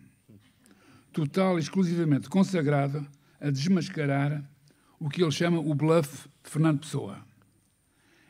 [1.12, 3.06] total e exclusivamente consagrada
[3.40, 4.44] a desmascarar
[5.00, 7.18] o que ele chama o bluff de Fernando Pessoa.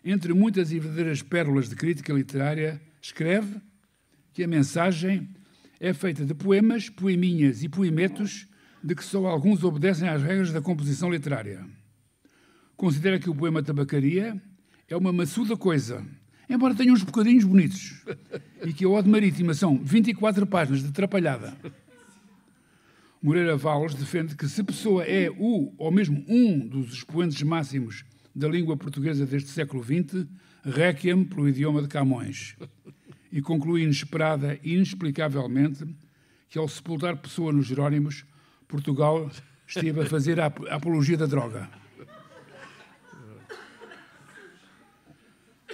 [0.04, 3.62] Entre muitas e verdadeiras pérolas de crítica literária, escreve
[4.34, 5.30] que a mensagem
[5.80, 8.48] é feita de poemas, poeminhas e poemetos
[8.84, 11.64] de que só alguns obedecem às regras da composição literária.
[12.76, 14.42] Considera que o poema Tabacaria
[14.88, 16.04] é uma maçuda coisa,
[16.50, 18.04] embora tenha uns bocadinhos bonitos,
[18.66, 21.56] e que a Ode Marítima são 24 páginas de atrapalhada.
[23.22, 28.04] Moreira Valles defende que se Pessoa é o, ou mesmo um, dos expoentes máximos
[28.34, 30.26] da língua portuguesa deste século XX,
[30.66, 32.56] requiem pelo idioma de Camões.
[33.32, 35.86] E conclui inesperada e inexplicavelmente
[36.50, 38.26] que, ao sepultar Pessoa nos Jerónimos,
[38.68, 39.30] Portugal
[39.68, 41.70] esteve a fazer a apologia da droga.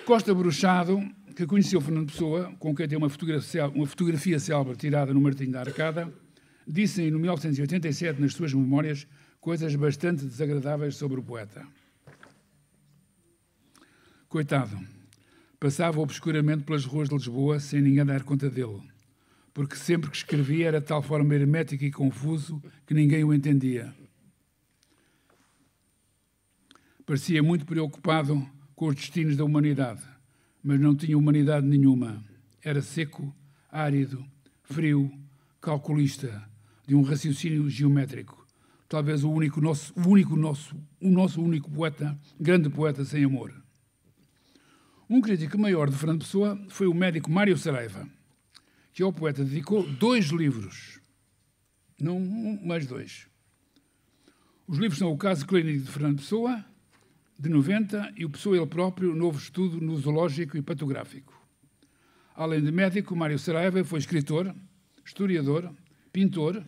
[0.05, 1.01] Costa Bruxado,
[1.33, 5.49] que conheceu Fernando Pessoa, com quem tem uma fotografia, uma fotografia célebre tirada no Martim
[5.49, 6.13] da Arcada,
[6.67, 9.07] disse em 1987 nas suas memórias
[9.39, 11.65] coisas bastante desagradáveis sobre o poeta.
[14.27, 14.77] Coitado,
[15.57, 18.81] passava obscuramente pelas ruas de Lisboa sem ninguém dar conta dele,
[19.53, 23.95] porque sempre que escrevia era de tal forma hermético e confuso que ninguém o entendia.
[27.05, 30.03] Parecia muito preocupado com os destinos da humanidade,
[30.61, 32.21] mas não tinha humanidade nenhuma.
[32.61, 33.33] Era seco,
[33.71, 34.25] árido,
[34.63, 35.09] frio,
[35.61, 36.47] calculista,
[36.87, 38.47] de um raciocínio geométrico.
[38.87, 43.53] Talvez o único nosso, o único nosso, o nosso único poeta, grande poeta sem amor.
[45.09, 48.07] Um crítico maior de Fernando Pessoa foi o médico Mário Saraiva,
[48.93, 51.01] que ao poeta dedicou dois livros,
[51.99, 53.27] não um, mais dois.
[54.65, 56.65] Os livros são o caso clínico de Fernando Pessoa
[57.37, 61.33] de 90 e o Pessoa ele próprio, novo estudo nosológico e patográfico.
[62.33, 64.55] Além de médico, Mário Saraiva foi escritor,
[65.05, 65.71] historiador,
[66.11, 66.63] pintor,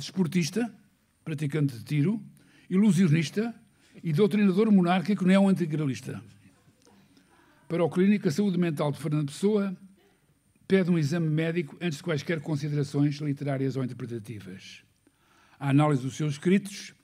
[0.00, 0.72] desportista,
[1.24, 2.20] praticante de tiro,
[2.68, 3.54] ilusionista
[4.02, 6.22] e doutrinador monárquico neoantigralista.
[7.68, 9.76] Para o clínico, a saúde mental de Fernando Pessoa
[10.66, 14.82] pede um exame médico antes de quaisquer considerações literárias ou interpretativas.
[15.58, 16.94] A análise dos seus escritos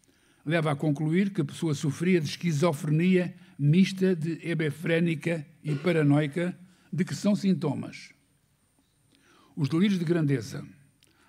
[0.44, 6.56] leva a concluir que a pessoa sofria de esquizofrenia mista de hebefrénica e paranoica,
[6.92, 8.12] de que são sintomas.
[9.56, 10.64] Os delírios de grandeza,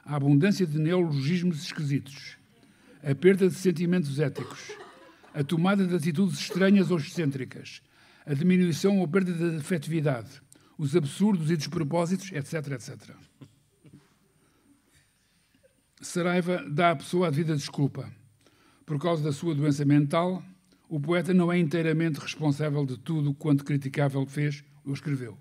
[0.08, 2.38] a abundância de neologismos esquisitos,
[3.04, 4.72] a perda de sentimentos éticos,
[5.34, 7.82] a tomada de atitudes estranhas ou excêntricas,
[8.26, 10.41] a diminuição ou perda de afetividade,
[10.78, 13.15] os absurdos e despropósitos, etc, etc.
[16.02, 18.10] Saraiva dá à pessoa a devida desculpa
[18.86, 20.41] por causa da sua doença mental,
[20.88, 25.38] o poeta não é inteiramente responsável de tudo quanto criticável fez ou escreveu,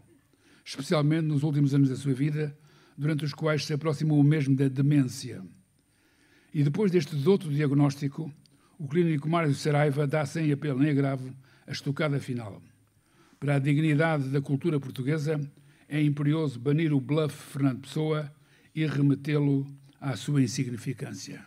[0.64, 2.58] especialmente nos últimos anos da sua vida,
[2.96, 5.42] durante os quais se aproximou mesmo da demência.
[6.52, 8.32] E depois deste douto diagnóstico,
[8.78, 11.34] o clínico Mário Saraiva dá sem apelo nem agravo
[11.66, 12.62] a estocada final.
[13.38, 15.40] Para a dignidade da cultura portuguesa,
[15.88, 18.32] é imperioso banir o bluff Fernando Pessoa
[18.74, 19.66] e remetê-lo
[20.00, 21.44] à sua insignificância.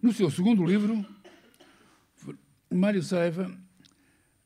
[0.00, 1.04] No seu segundo livro,
[2.70, 3.52] Mário Saiva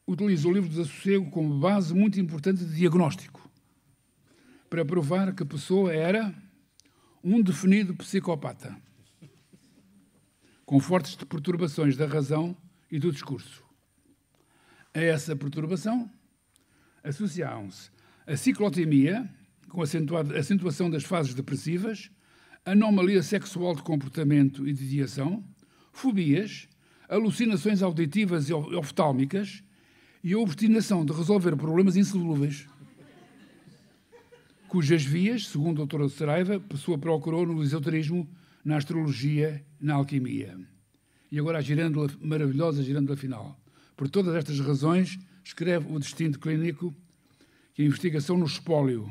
[0.07, 3.46] utiliza o livro do Desassossego como base muito importante de diagnóstico,
[4.69, 6.35] para provar que a pessoa era
[7.23, 8.77] um definido psicopata,
[10.65, 12.57] com fortes perturbações da razão
[12.91, 13.65] e do discurso.
[14.95, 16.11] A essa perturbação
[17.03, 17.91] associavam-se
[18.27, 19.29] a ciclotimia,
[19.69, 22.11] com acentuação das fases depressivas,
[22.65, 25.45] anomalia sexual de comportamento e de ideação,
[25.93, 26.69] fobias,
[27.09, 29.63] alucinações auditivas e oftálmicas
[30.25, 32.67] e a obstinação de resolver problemas insolúveis,
[34.69, 36.09] cujas vias, segundo o Dr.
[36.09, 38.29] Saraiva, a pessoa procurou no esoterismo,
[38.65, 40.59] na astrologia na alquimia.
[41.31, 43.59] E agora a girândola, maravilhosa girândola final.
[43.97, 46.95] Por todas estas razões, escreve o Destino Clínico
[47.75, 49.11] que a investigação no espólio,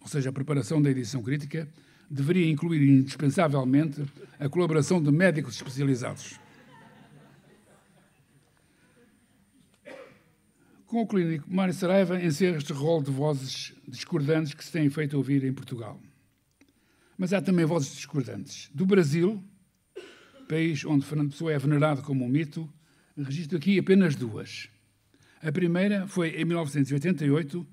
[0.00, 1.68] ou seja, a preparação da edição crítica,
[2.10, 4.02] deveria incluir indispensavelmente
[4.38, 6.38] a colaboração de médicos especializados.
[10.94, 15.16] Com o clínico Mário Saraiva encerra este rol de vozes discordantes que se têm feito
[15.16, 16.00] ouvir em Portugal.
[17.18, 18.70] Mas há também vozes discordantes.
[18.72, 19.42] Do Brasil,
[20.48, 22.72] país onde Fernando Pessoa é venerado como um mito,
[23.16, 24.68] registro aqui apenas duas.
[25.42, 27.66] A primeira foi em 1988,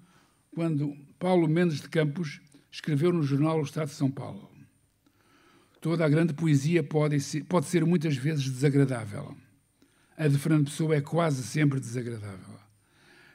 [0.55, 4.49] quando Paulo Mendes de Campos escreveu no jornal O Estado de São Paulo.
[5.79, 9.37] Toda a grande poesia pode ser, pode ser muitas vezes desagradável.
[10.17, 12.60] A de Fernando Pessoa é quase sempre desagradável.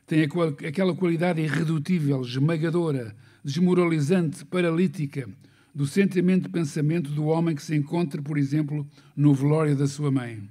[0.07, 5.29] Tem aquela qualidade irredutível, esmagadora, desmoralizante, paralítica
[5.75, 10.11] do sentimento de pensamento do homem que se encontra, por exemplo, no velório da sua
[10.11, 10.49] mãe.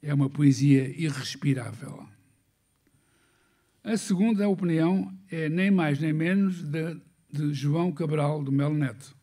[0.00, 2.06] É uma poesia irrespirável.
[3.82, 6.96] A segunda opinião é nem mais nem menos de,
[7.32, 9.16] de João Cabral do Melo Neto,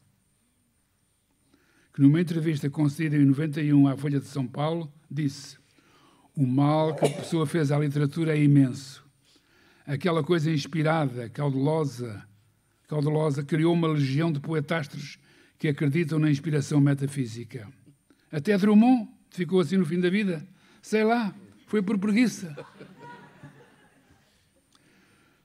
[1.93, 5.57] que numa entrevista concedida em 91 à Folha de São Paulo disse:
[6.35, 9.00] O mal que a pessoa fez à literatura é imenso.
[9.85, 12.23] Aquela coisa inspirada, caudelosa,
[12.87, 15.17] caudelosa criou uma legião de poetastros
[15.57, 17.67] que acreditam na inspiração metafísica.
[18.31, 20.47] Até Drummond ficou assim no fim da vida.
[20.81, 21.33] Sei lá,
[21.67, 22.55] foi por preguiça.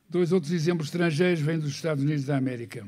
[0.08, 2.86] Dois outros exemplos estrangeiros vêm dos Estados Unidos da América.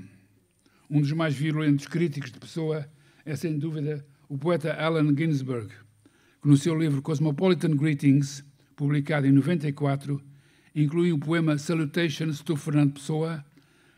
[0.88, 2.88] Um dos mais violentos críticos de Pessoa
[3.28, 5.68] é, sem dúvida, o poeta Allen Ginsberg,
[6.40, 8.42] que no seu livro Cosmopolitan Greetings,
[8.74, 10.18] publicado em 94,
[10.82, 13.44] inclui o poema Salutations to Fernando Pessoa,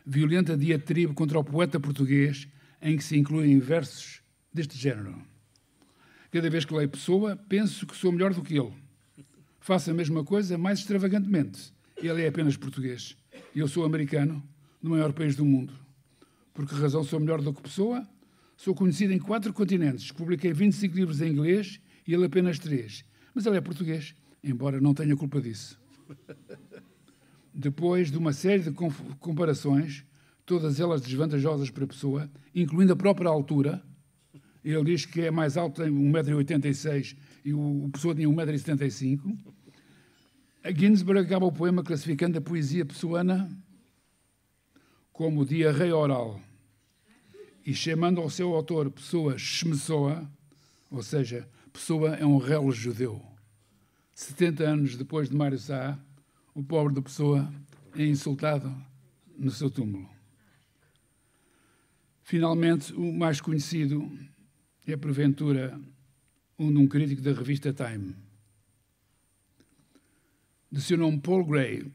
[0.05, 2.47] violenta diatribe contra o poeta português,
[2.81, 4.21] em que se incluem versos
[4.53, 5.15] deste género.
[6.31, 8.73] Cada vez que leio Pessoa, penso que sou melhor do que ele.
[9.59, 11.73] Faço a mesma coisa mais extravagantemente
[12.07, 13.15] ele é apenas português.
[13.55, 14.43] Eu sou americano,
[14.81, 15.73] no maior país do mundo.
[16.53, 18.07] Por que razão sou melhor do que pessoa?
[18.57, 23.05] Sou conhecido em quatro continentes, publiquei 25 livros em inglês e ele apenas três.
[23.33, 25.79] Mas ele é português, embora não tenha culpa disso.
[27.53, 28.71] Depois de uma série de
[29.19, 30.05] comparações,
[30.45, 33.83] todas elas desvantajosas para a pessoa, incluindo a própria altura,
[34.63, 39.37] ele diz que é mais alto, tem 1,86m e o pessoa tinha 1,75m,
[40.63, 43.49] a Ginsberg acaba o poema classificando a poesia pessoana
[45.11, 46.39] como diarreia oral
[47.65, 50.29] e chamando ao seu autor Pessoa Shmesoa,
[50.89, 53.21] ou seja, Pessoa é um réu judeu.
[54.13, 55.97] 70 anos depois de Mário Sá,
[56.53, 57.51] o pobre de Pessoa
[57.95, 58.73] é insultado
[59.37, 60.09] no seu túmulo.
[62.21, 64.09] Finalmente, o mais conhecido
[64.85, 65.79] é, porventura,
[66.57, 68.15] um de um crítico da revista Time
[70.71, 71.85] de seu nome Paul Gray,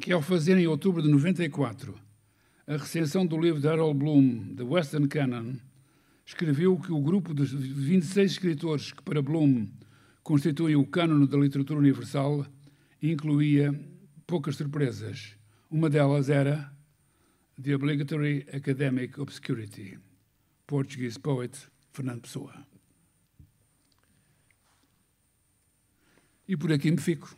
[0.00, 1.94] que ao fazer em outubro de 94
[2.66, 5.54] a recensão do livro de Harold Bloom, The Western Canon,
[6.24, 9.68] escreveu que o grupo de 26 escritores que para Bloom
[10.24, 12.44] constituem o cânone da literatura universal
[13.02, 13.72] incluía
[14.26, 15.36] poucas surpresas.
[15.70, 16.72] Uma delas era
[17.62, 19.98] The Obligatory Academic Obscurity,
[20.66, 21.56] Portuguese poet
[21.92, 22.66] Fernando Pessoa.
[26.48, 27.34] E por aqui me fico.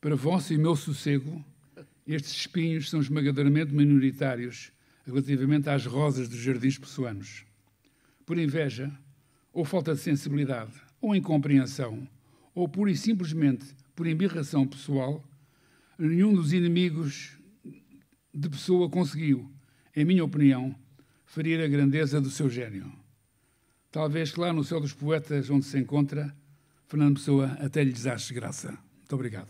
[0.00, 1.44] Para vosso e meu sossego,
[2.06, 4.70] estes espinhos são esmagadoramente minoritários
[5.04, 7.44] relativamente às rosas dos jardins pessoanos.
[8.24, 8.92] Por inveja,
[9.52, 12.08] ou falta de sensibilidade, ou incompreensão,
[12.54, 15.24] ou pura e simplesmente por embirração pessoal,
[15.98, 17.38] nenhum dos inimigos
[18.32, 19.50] de pessoa conseguiu,
[19.96, 20.76] em minha opinião,
[21.24, 22.92] ferir a grandeza do seu gênio.
[23.90, 26.36] Talvez lá no céu dos poetas, onde se encontra,
[26.86, 28.78] Fernando Pessoa até lhe desache graça.
[28.98, 29.48] Muito obrigado.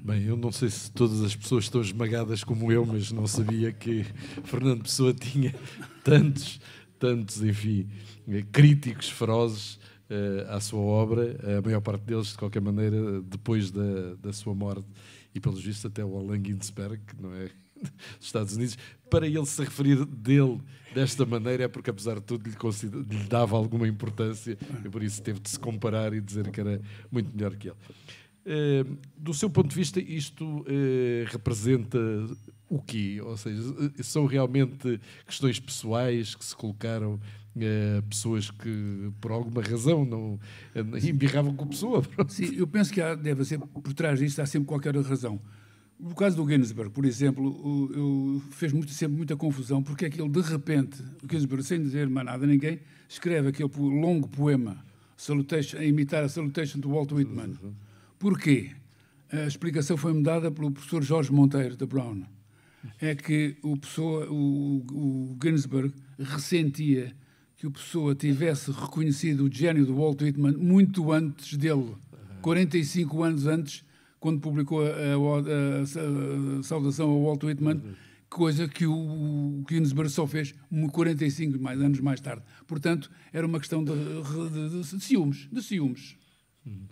[0.00, 3.72] Bem, eu não sei se todas as pessoas estão esmagadas como eu, mas não sabia
[3.72, 4.04] que
[4.44, 5.54] Fernando Pessoa tinha
[6.04, 6.60] tantos,
[6.98, 7.88] tantos, enfim,
[8.52, 9.74] críticos ferozes
[10.08, 14.54] uh, à sua obra, a maior parte deles, de qualquer maneira, depois da, da sua
[14.54, 14.86] morte,
[15.34, 17.50] e pelos vistos até o Alan Ginsberg, não é?
[18.18, 18.76] dos Estados Unidos,
[19.08, 20.60] para ele se referir dele
[20.94, 22.56] desta maneira é porque, apesar de tudo, lhe,
[22.88, 26.80] lhe dava alguma importância e por isso teve de se comparar e dizer que era
[27.10, 27.76] muito melhor que ele.
[28.50, 28.82] Eh,
[29.14, 31.98] do seu ponto de vista, isto eh, representa
[32.66, 33.20] o quê?
[33.22, 33.62] Ou seja,
[33.98, 37.20] eh, são realmente questões pessoais que se colocaram
[38.08, 40.38] pessoas que, por alguma razão, não
[41.02, 42.02] embirravam com a pessoa?
[42.28, 45.40] Sim, eu penso que há, deve ser, por trás disto, há sempre qualquer razão.
[45.98, 50.22] No caso do Ginsberg, por exemplo, eu, fez muito, sempre muita confusão, porque é que
[50.22, 54.82] ele, de repente, o Ginsberg, sem dizer mais nada a ninguém, escreve aquele longo poema
[55.76, 57.58] a imitar a Salutation de Walt Whitman.
[57.60, 57.87] Uhum
[58.18, 58.70] Porquê?
[59.30, 62.22] A explicação foi-me dada pelo professor Jorge Monteiro, da Brown.
[63.00, 67.14] É que o, pessoa, o, o Ginsberg ressentia
[67.58, 71.96] que o Pessoa tivesse reconhecido o gênio do Walt Whitman muito antes dele,
[72.40, 73.84] 45 anos antes,
[74.20, 77.82] quando publicou a, a, a, a saudação ao Walt Whitman,
[78.30, 80.54] coisa que o, Ginsberg só fez
[80.92, 82.42] 45 mais, anos mais tarde.
[82.64, 86.16] Portanto, era uma questão de, de, de, de ciúmes, de ciúmes.
[86.64, 86.82] Hum.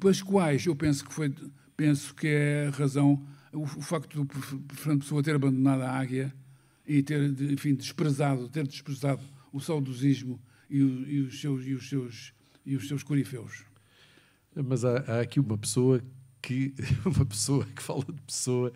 [0.00, 1.32] Pelas quais eu penso que foi,
[1.76, 6.34] penso que é a razão, o, o facto do Fernando Pessoa ter abandonado a águia
[6.86, 7.22] e ter,
[7.52, 9.22] enfim, desprezado, ter desprezado
[9.52, 12.32] o saudosismo e, o, e, os seus, e, os seus,
[12.64, 13.64] e os seus corifeus.
[14.54, 16.02] Mas há, há aqui uma pessoa
[16.40, 16.74] que
[17.04, 18.72] uma pessoa que fala de pessoa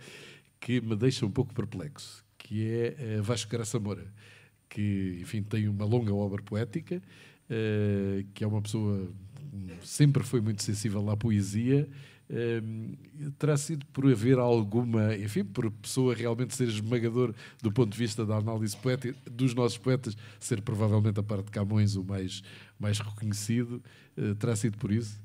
[0.60, 4.12] que me deixa um pouco perplexo, que é uh, Vasco Graça Moura,
[4.68, 7.02] que, enfim, tem uma longa obra poética,
[7.46, 9.10] uh, que é uma pessoa
[9.82, 11.88] sempre foi muito sensível à poesia
[13.38, 17.98] terá sido por haver alguma, enfim, por a pessoa realmente ser esmagador do ponto de
[17.98, 22.42] vista da análise poética dos nossos poetas, ser provavelmente a parte de Camões o mais,
[22.78, 23.82] mais reconhecido,
[24.16, 25.20] uh, terá sido por isso?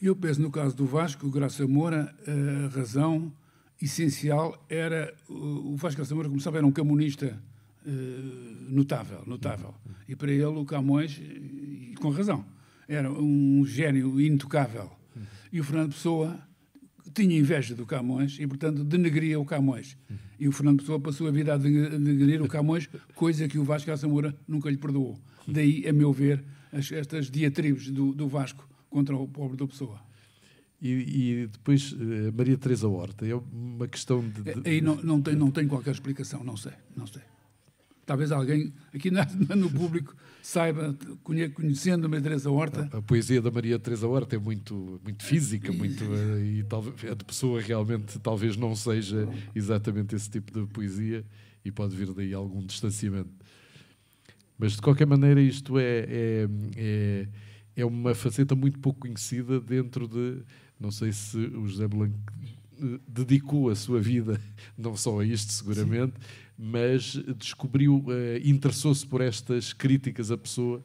[0.00, 3.32] Eu penso no caso do Vasco, Graça Moura, a razão
[3.80, 7.38] essencial era o Vasco Graça Moura, como sabe, era um camonista
[7.84, 9.74] uh, notável, notável.
[10.08, 12.44] E para ele o Camões, e com razão,
[12.88, 14.90] era um gênio intocável
[15.52, 16.38] e o Fernando Pessoa
[17.14, 19.96] tinha inveja do Camões e, portanto, denegria o Camões.
[20.38, 23.90] E o Fernando Pessoa passou a vida a denegrir o Camões, coisa que o Vasco
[24.06, 25.18] Moura nunca lhe perdoou.
[25.46, 30.00] Daí, a meu ver, as, estas diatribes do, do, Vasco contra o pobre do Pessoa.
[30.80, 34.42] E, e depois, uh, Maria Teresa Horta, é uma questão de...
[34.42, 34.68] de...
[34.68, 37.22] Aí não, não, tem, não tem qualquer explicação, não sei, não sei.
[38.08, 39.10] Talvez alguém aqui
[39.54, 42.88] no público saiba, conhecendo a Maria Teresa Horta.
[42.90, 47.04] A, a, poesia da Maria Teresa Horta é muito, muito física, muito, eh, e talvez
[47.04, 51.22] a de pessoa realmente talvez não seja exatamente esse tipo de poesia
[51.62, 53.28] e pode vir daí algum distanciamento.
[54.56, 56.48] Mas de qualquer maneira, isto é, é,
[56.78, 57.28] é,
[57.76, 60.38] é uma faceta muito pouco conhecida dentro de.
[60.80, 62.18] Não sei se o José Blanco
[62.80, 64.40] eh, dedicou a sua vida
[64.78, 66.14] não só a isto, seguramente.
[66.14, 68.12] Sim mas descobriu, uh,
[68.44, 70.84] interessou-se por estas críticas à pessoa.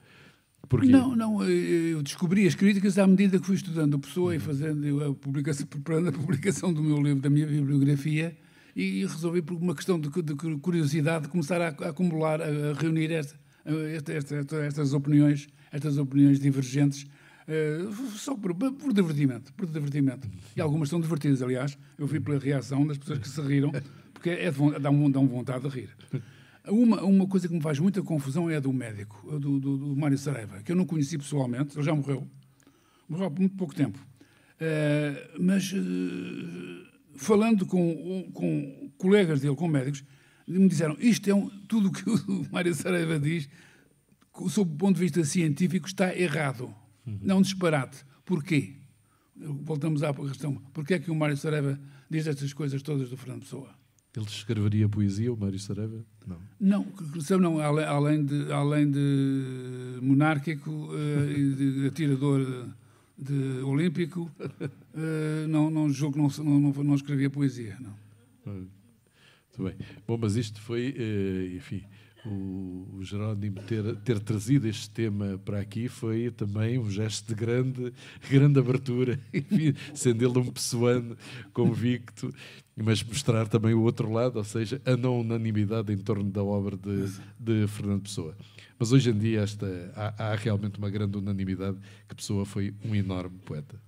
[0.69, 0.87] Porquê?
[0.87, 4.37] Não, não, eu descobri as críticas à medida que fui estudando a pessoa uhum.
[4.37, 8.37] e fazendo a publicação, preparando a publicação do meu livro, da minha bibliografia,
[8.75, 13.35] e resolvi, por uma questão de, de curiosidade, começar a, a, acumular, a reunir esta,
[13.65, 20.27] esta, esta, estas opiniões, estas opiniões divergentes, uh, só por, por, divertimento, por divertimento.
[20.55, 21.77] E algumas são divertidas, aliás.
[21.97, 23.71] Eu vi pela reação das pessoas que se riram
[24.23, 25.89] porque é de, dá, um, dá um vontade de rir.
[26.65, 29.95] Uma, uma coisa que me faz muita confusão é a do médico, do, do, do
[29.97, 32.25] Mário Saraiva, que eu não conheci pessoalmente, ele já morreu.
[33.09, 33.99] Morreu há muito pouco tempo.
[33.99, 40.05] Uh, mas uh, falando com, com colegas dele, com médicos,
[40.47, 43.49] me disseram isto é um, tudo o que o Mário Saraiva diz,
[44.47, 46.73] sob o ponto de vista científico, está errado.
[47.05, 47.19] Uhum.
[47.21, 48.05] Não disparate.
[48.23, 48.77] Porquê?
[49.35, 50.55] Voltamos à questão.
[50.71, 51.77] Porquê é que o Mário Saraiva
[52.09, 53.82] diz estas coisas todas do Fernando Pessoa?
[54.15, 56.05] Ele escreveria poesia, o Mário Saraiva?
[56.27, 56.37] Não.
[56.59, 56.87] Não,
[57.39, 62.45] não além, de, além de monárquico uh, e de atirador
[63.17, 67.95] de, de olímpico, uh, não, não julgo não, não, não, escrevia poesia, não.
[68.45, 69.75] Muito bem.
[70.07, 71.83] Bom, mas isto foi, uh, enfim,
[72.25, 77.35] o, o Jerónimo ter, ter trazido este tema para aqui foi também um gesto de
[77.35, 77.93] grande,
[78.29, 79.19] grande abertura,
[79.93, 81.17] sendo ele um pessoano
[81.51, 82.33] convicto,
[82.75, 86.77] mas mostrar também o outro lado, ou seja, a não unanimidade em torno da obra
[86.77, 88.35] de, de Fernando Pessoa.
[88.79, 92.95] Mas hoje em dia esta, há, há, realmente uma grande unanimidade que Pessoa foi um
[92.95, 93.79] enorme poeta.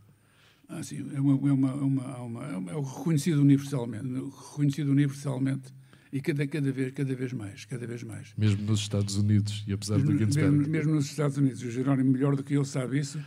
[0.68, 5.74] Ah, sim, é, uma, é, uma, uma, uma, é reconhecido universalmente, reconhecido universalmente
[6.16, 8.34] e cada, cada, vez, cada vez mais, cada vez mais.
[8.38, 10.50] Mesmo nos Estados Unidos, e apesar mesmo, do Ginsberg.
[10.50, 13.20] Mesmo, mesmo nos Estados Unidos, o Jerónimo melhor do que eu sabe isso.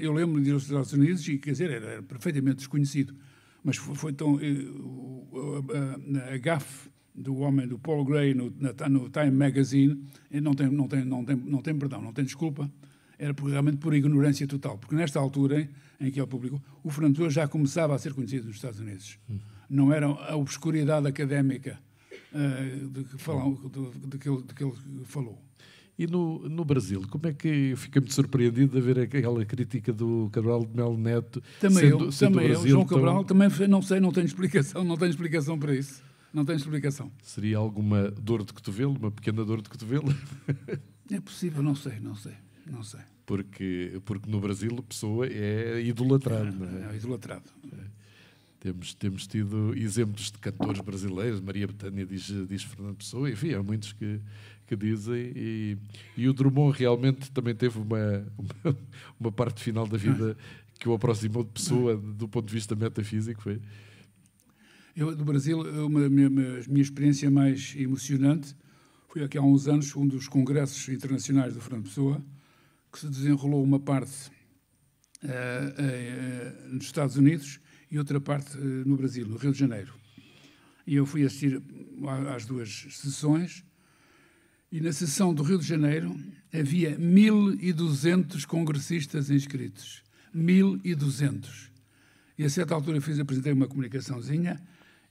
[0.00, 3.16] Eu lembro de ir aos Estados Unidos e, quer dizer, era, era perfeitamente desconhecido.
[3.64, 4.38] Mas foi, foi tão...
[4.40, 4.64] Eh,
[5.74, 10.00] a, a, a gafe do homem, do Paul Gray, no, na, no Time Magazine,
[10.30, 12.70] não tem, não, tem, não, tem, não tem perdão, não tem desculpa,
[13.18, 14.78] era realmente por ignorância total.
[14.78, 15.62] Porque nesta altura
[15.98, 19.18] em, em que ele publicou, o Fernando já começava a ser conhecido nos Estados Unidos.
[19.28, 19.40] Hum.
[19.68, 21.76] Não era a obscuridade académica
[22.32, 24.74] uh, de, que falam, de, que ele, que ele
[25.04, 25.42] falou.
[25.98, 30.30] E no, no Brasil, como é que fica muito surpreendido de ver aquela crítica do
[30.32, 31.42] Cabral de Melo Neto?
[31.60, 32.66] Também sendo, eu, sendo também eu.
[32.66, 33.36] João Cabral, tão...
[33.36, 36.02] também não sei, não tenho explicação, não tenho explicação para isso.
[36.32, 37.10] Não tenho explicação.
[37.22, 40.14] Seria alguma dor de cotovelo, uma pequena dor de cotovelo?
[41.12, 43.00] É possível, não sei, não sei, não sei.
[43.26, 46.92] Porque, porque no Brasil a pessoa é idolatrado, é, é?
[46.92, 47.50] É idolatrado.
[47.72, 47.99] É.
[48.60, 53.62] Temos, temos tido exemplos de cantores brasileiros, Maria Betânia diz, diz Fernando Pessoa, enfim, há
[53.62, 54.20] muitos que,
[54.66, 55.32] que dizem.
[55.34, 55.78] E,
[56.14, 58.76] e o Drummond realmente também teve uma, uma,
[59.18, 60.36] uma, parte final da vida
[60.78, 63.40] que o aproximou de Pessoa do ponto de vista metafísico.
[63.40, 63.62] Foi.
[64.94, 68.54] Eu, do Brasil, uma, minha, minha experiência mais emocionante
[69.08, 72.22] foi aqui há uns anos, um dos congressos internacionais do Fernando Pessoa,
[72.92, 74.30] que se desenrolou uma parte
[75.24, 77.58] uh, uh, nos Estados Unidos
[77.90, 79.92] e outra parte uh, no Brasil, no Rio de Janeiro.
[80.86, 81.62] E eu fui assistir
[82.34, 83.64] às duas sessões,
[84.72, 86.16] e na sessão do Rio de Janeiro
[86.52, 90.02] havia 1.200 congressistas inscritos.
[90.34, 91.70] 1.200.
[92.38, 94.60] E a certa altura fiz, apresentei uma comunicaçãozinha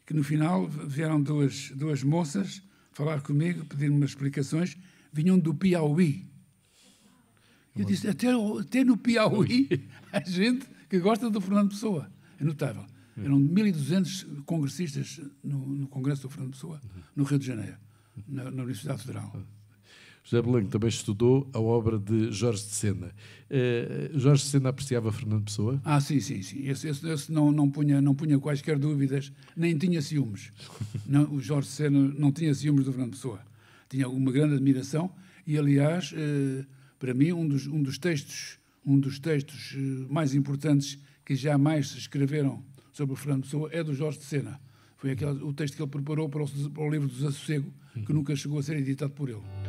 [0.05, 2.61] que no final vieram duas, duas moças
[2.91, 4.75] falar comigo, pedir-me umas explicações,
[5.13, 6.25] vinham do Piauí.
[7.75, 8.27] Eu disse, até,
[8.59, 9.69] até no Piauí
[10.11, 12.11] há gente que gosta do Fernando Pessoa.
[12.39, 12.85] É notável.
[13.23, 16.79] Eram 1.200 congressistas no, no, Congresso do Fernando Pessoa,
[17.15, 17.77] no Rio de Janeiro,
[18.27, 19.35] na, na Universidade Federal.
[20.23, 23.07] José Belanco também estudou a obra de Jorge de Sena.
[23.49, 25.81] Uh, Jorge de Sena apreciava Fernando Pessoa?
[25.83, 26.67] Ah, sim, sim, sim.
[26.67, 30.51] Esse, esse, esse, não, não, punha, não punha quaisquer dúvidas, nem tinha ciúmes.
[31.07, 33.39] não, o Jorge de Sena não tinha ciúmes do Fernando Pessoa.
[33.89, 35.11] Tinha uma grande admiração
[35.47, 36.65] e, aliás, uh,
[36.99, 40.99] para mim, um dos, um dos textos, um dos textos uh, mais importantes
[41.29, 44.59] que jamais se escreveram sobre o Fernando Pessoa é do Jorge de Sena.
[44.97, 47.71] Foi aquele, o texto que ele preparou para o, para o livro do Desassossego,
[48.03, 49.68] que nunca chegou a ser editado por ele.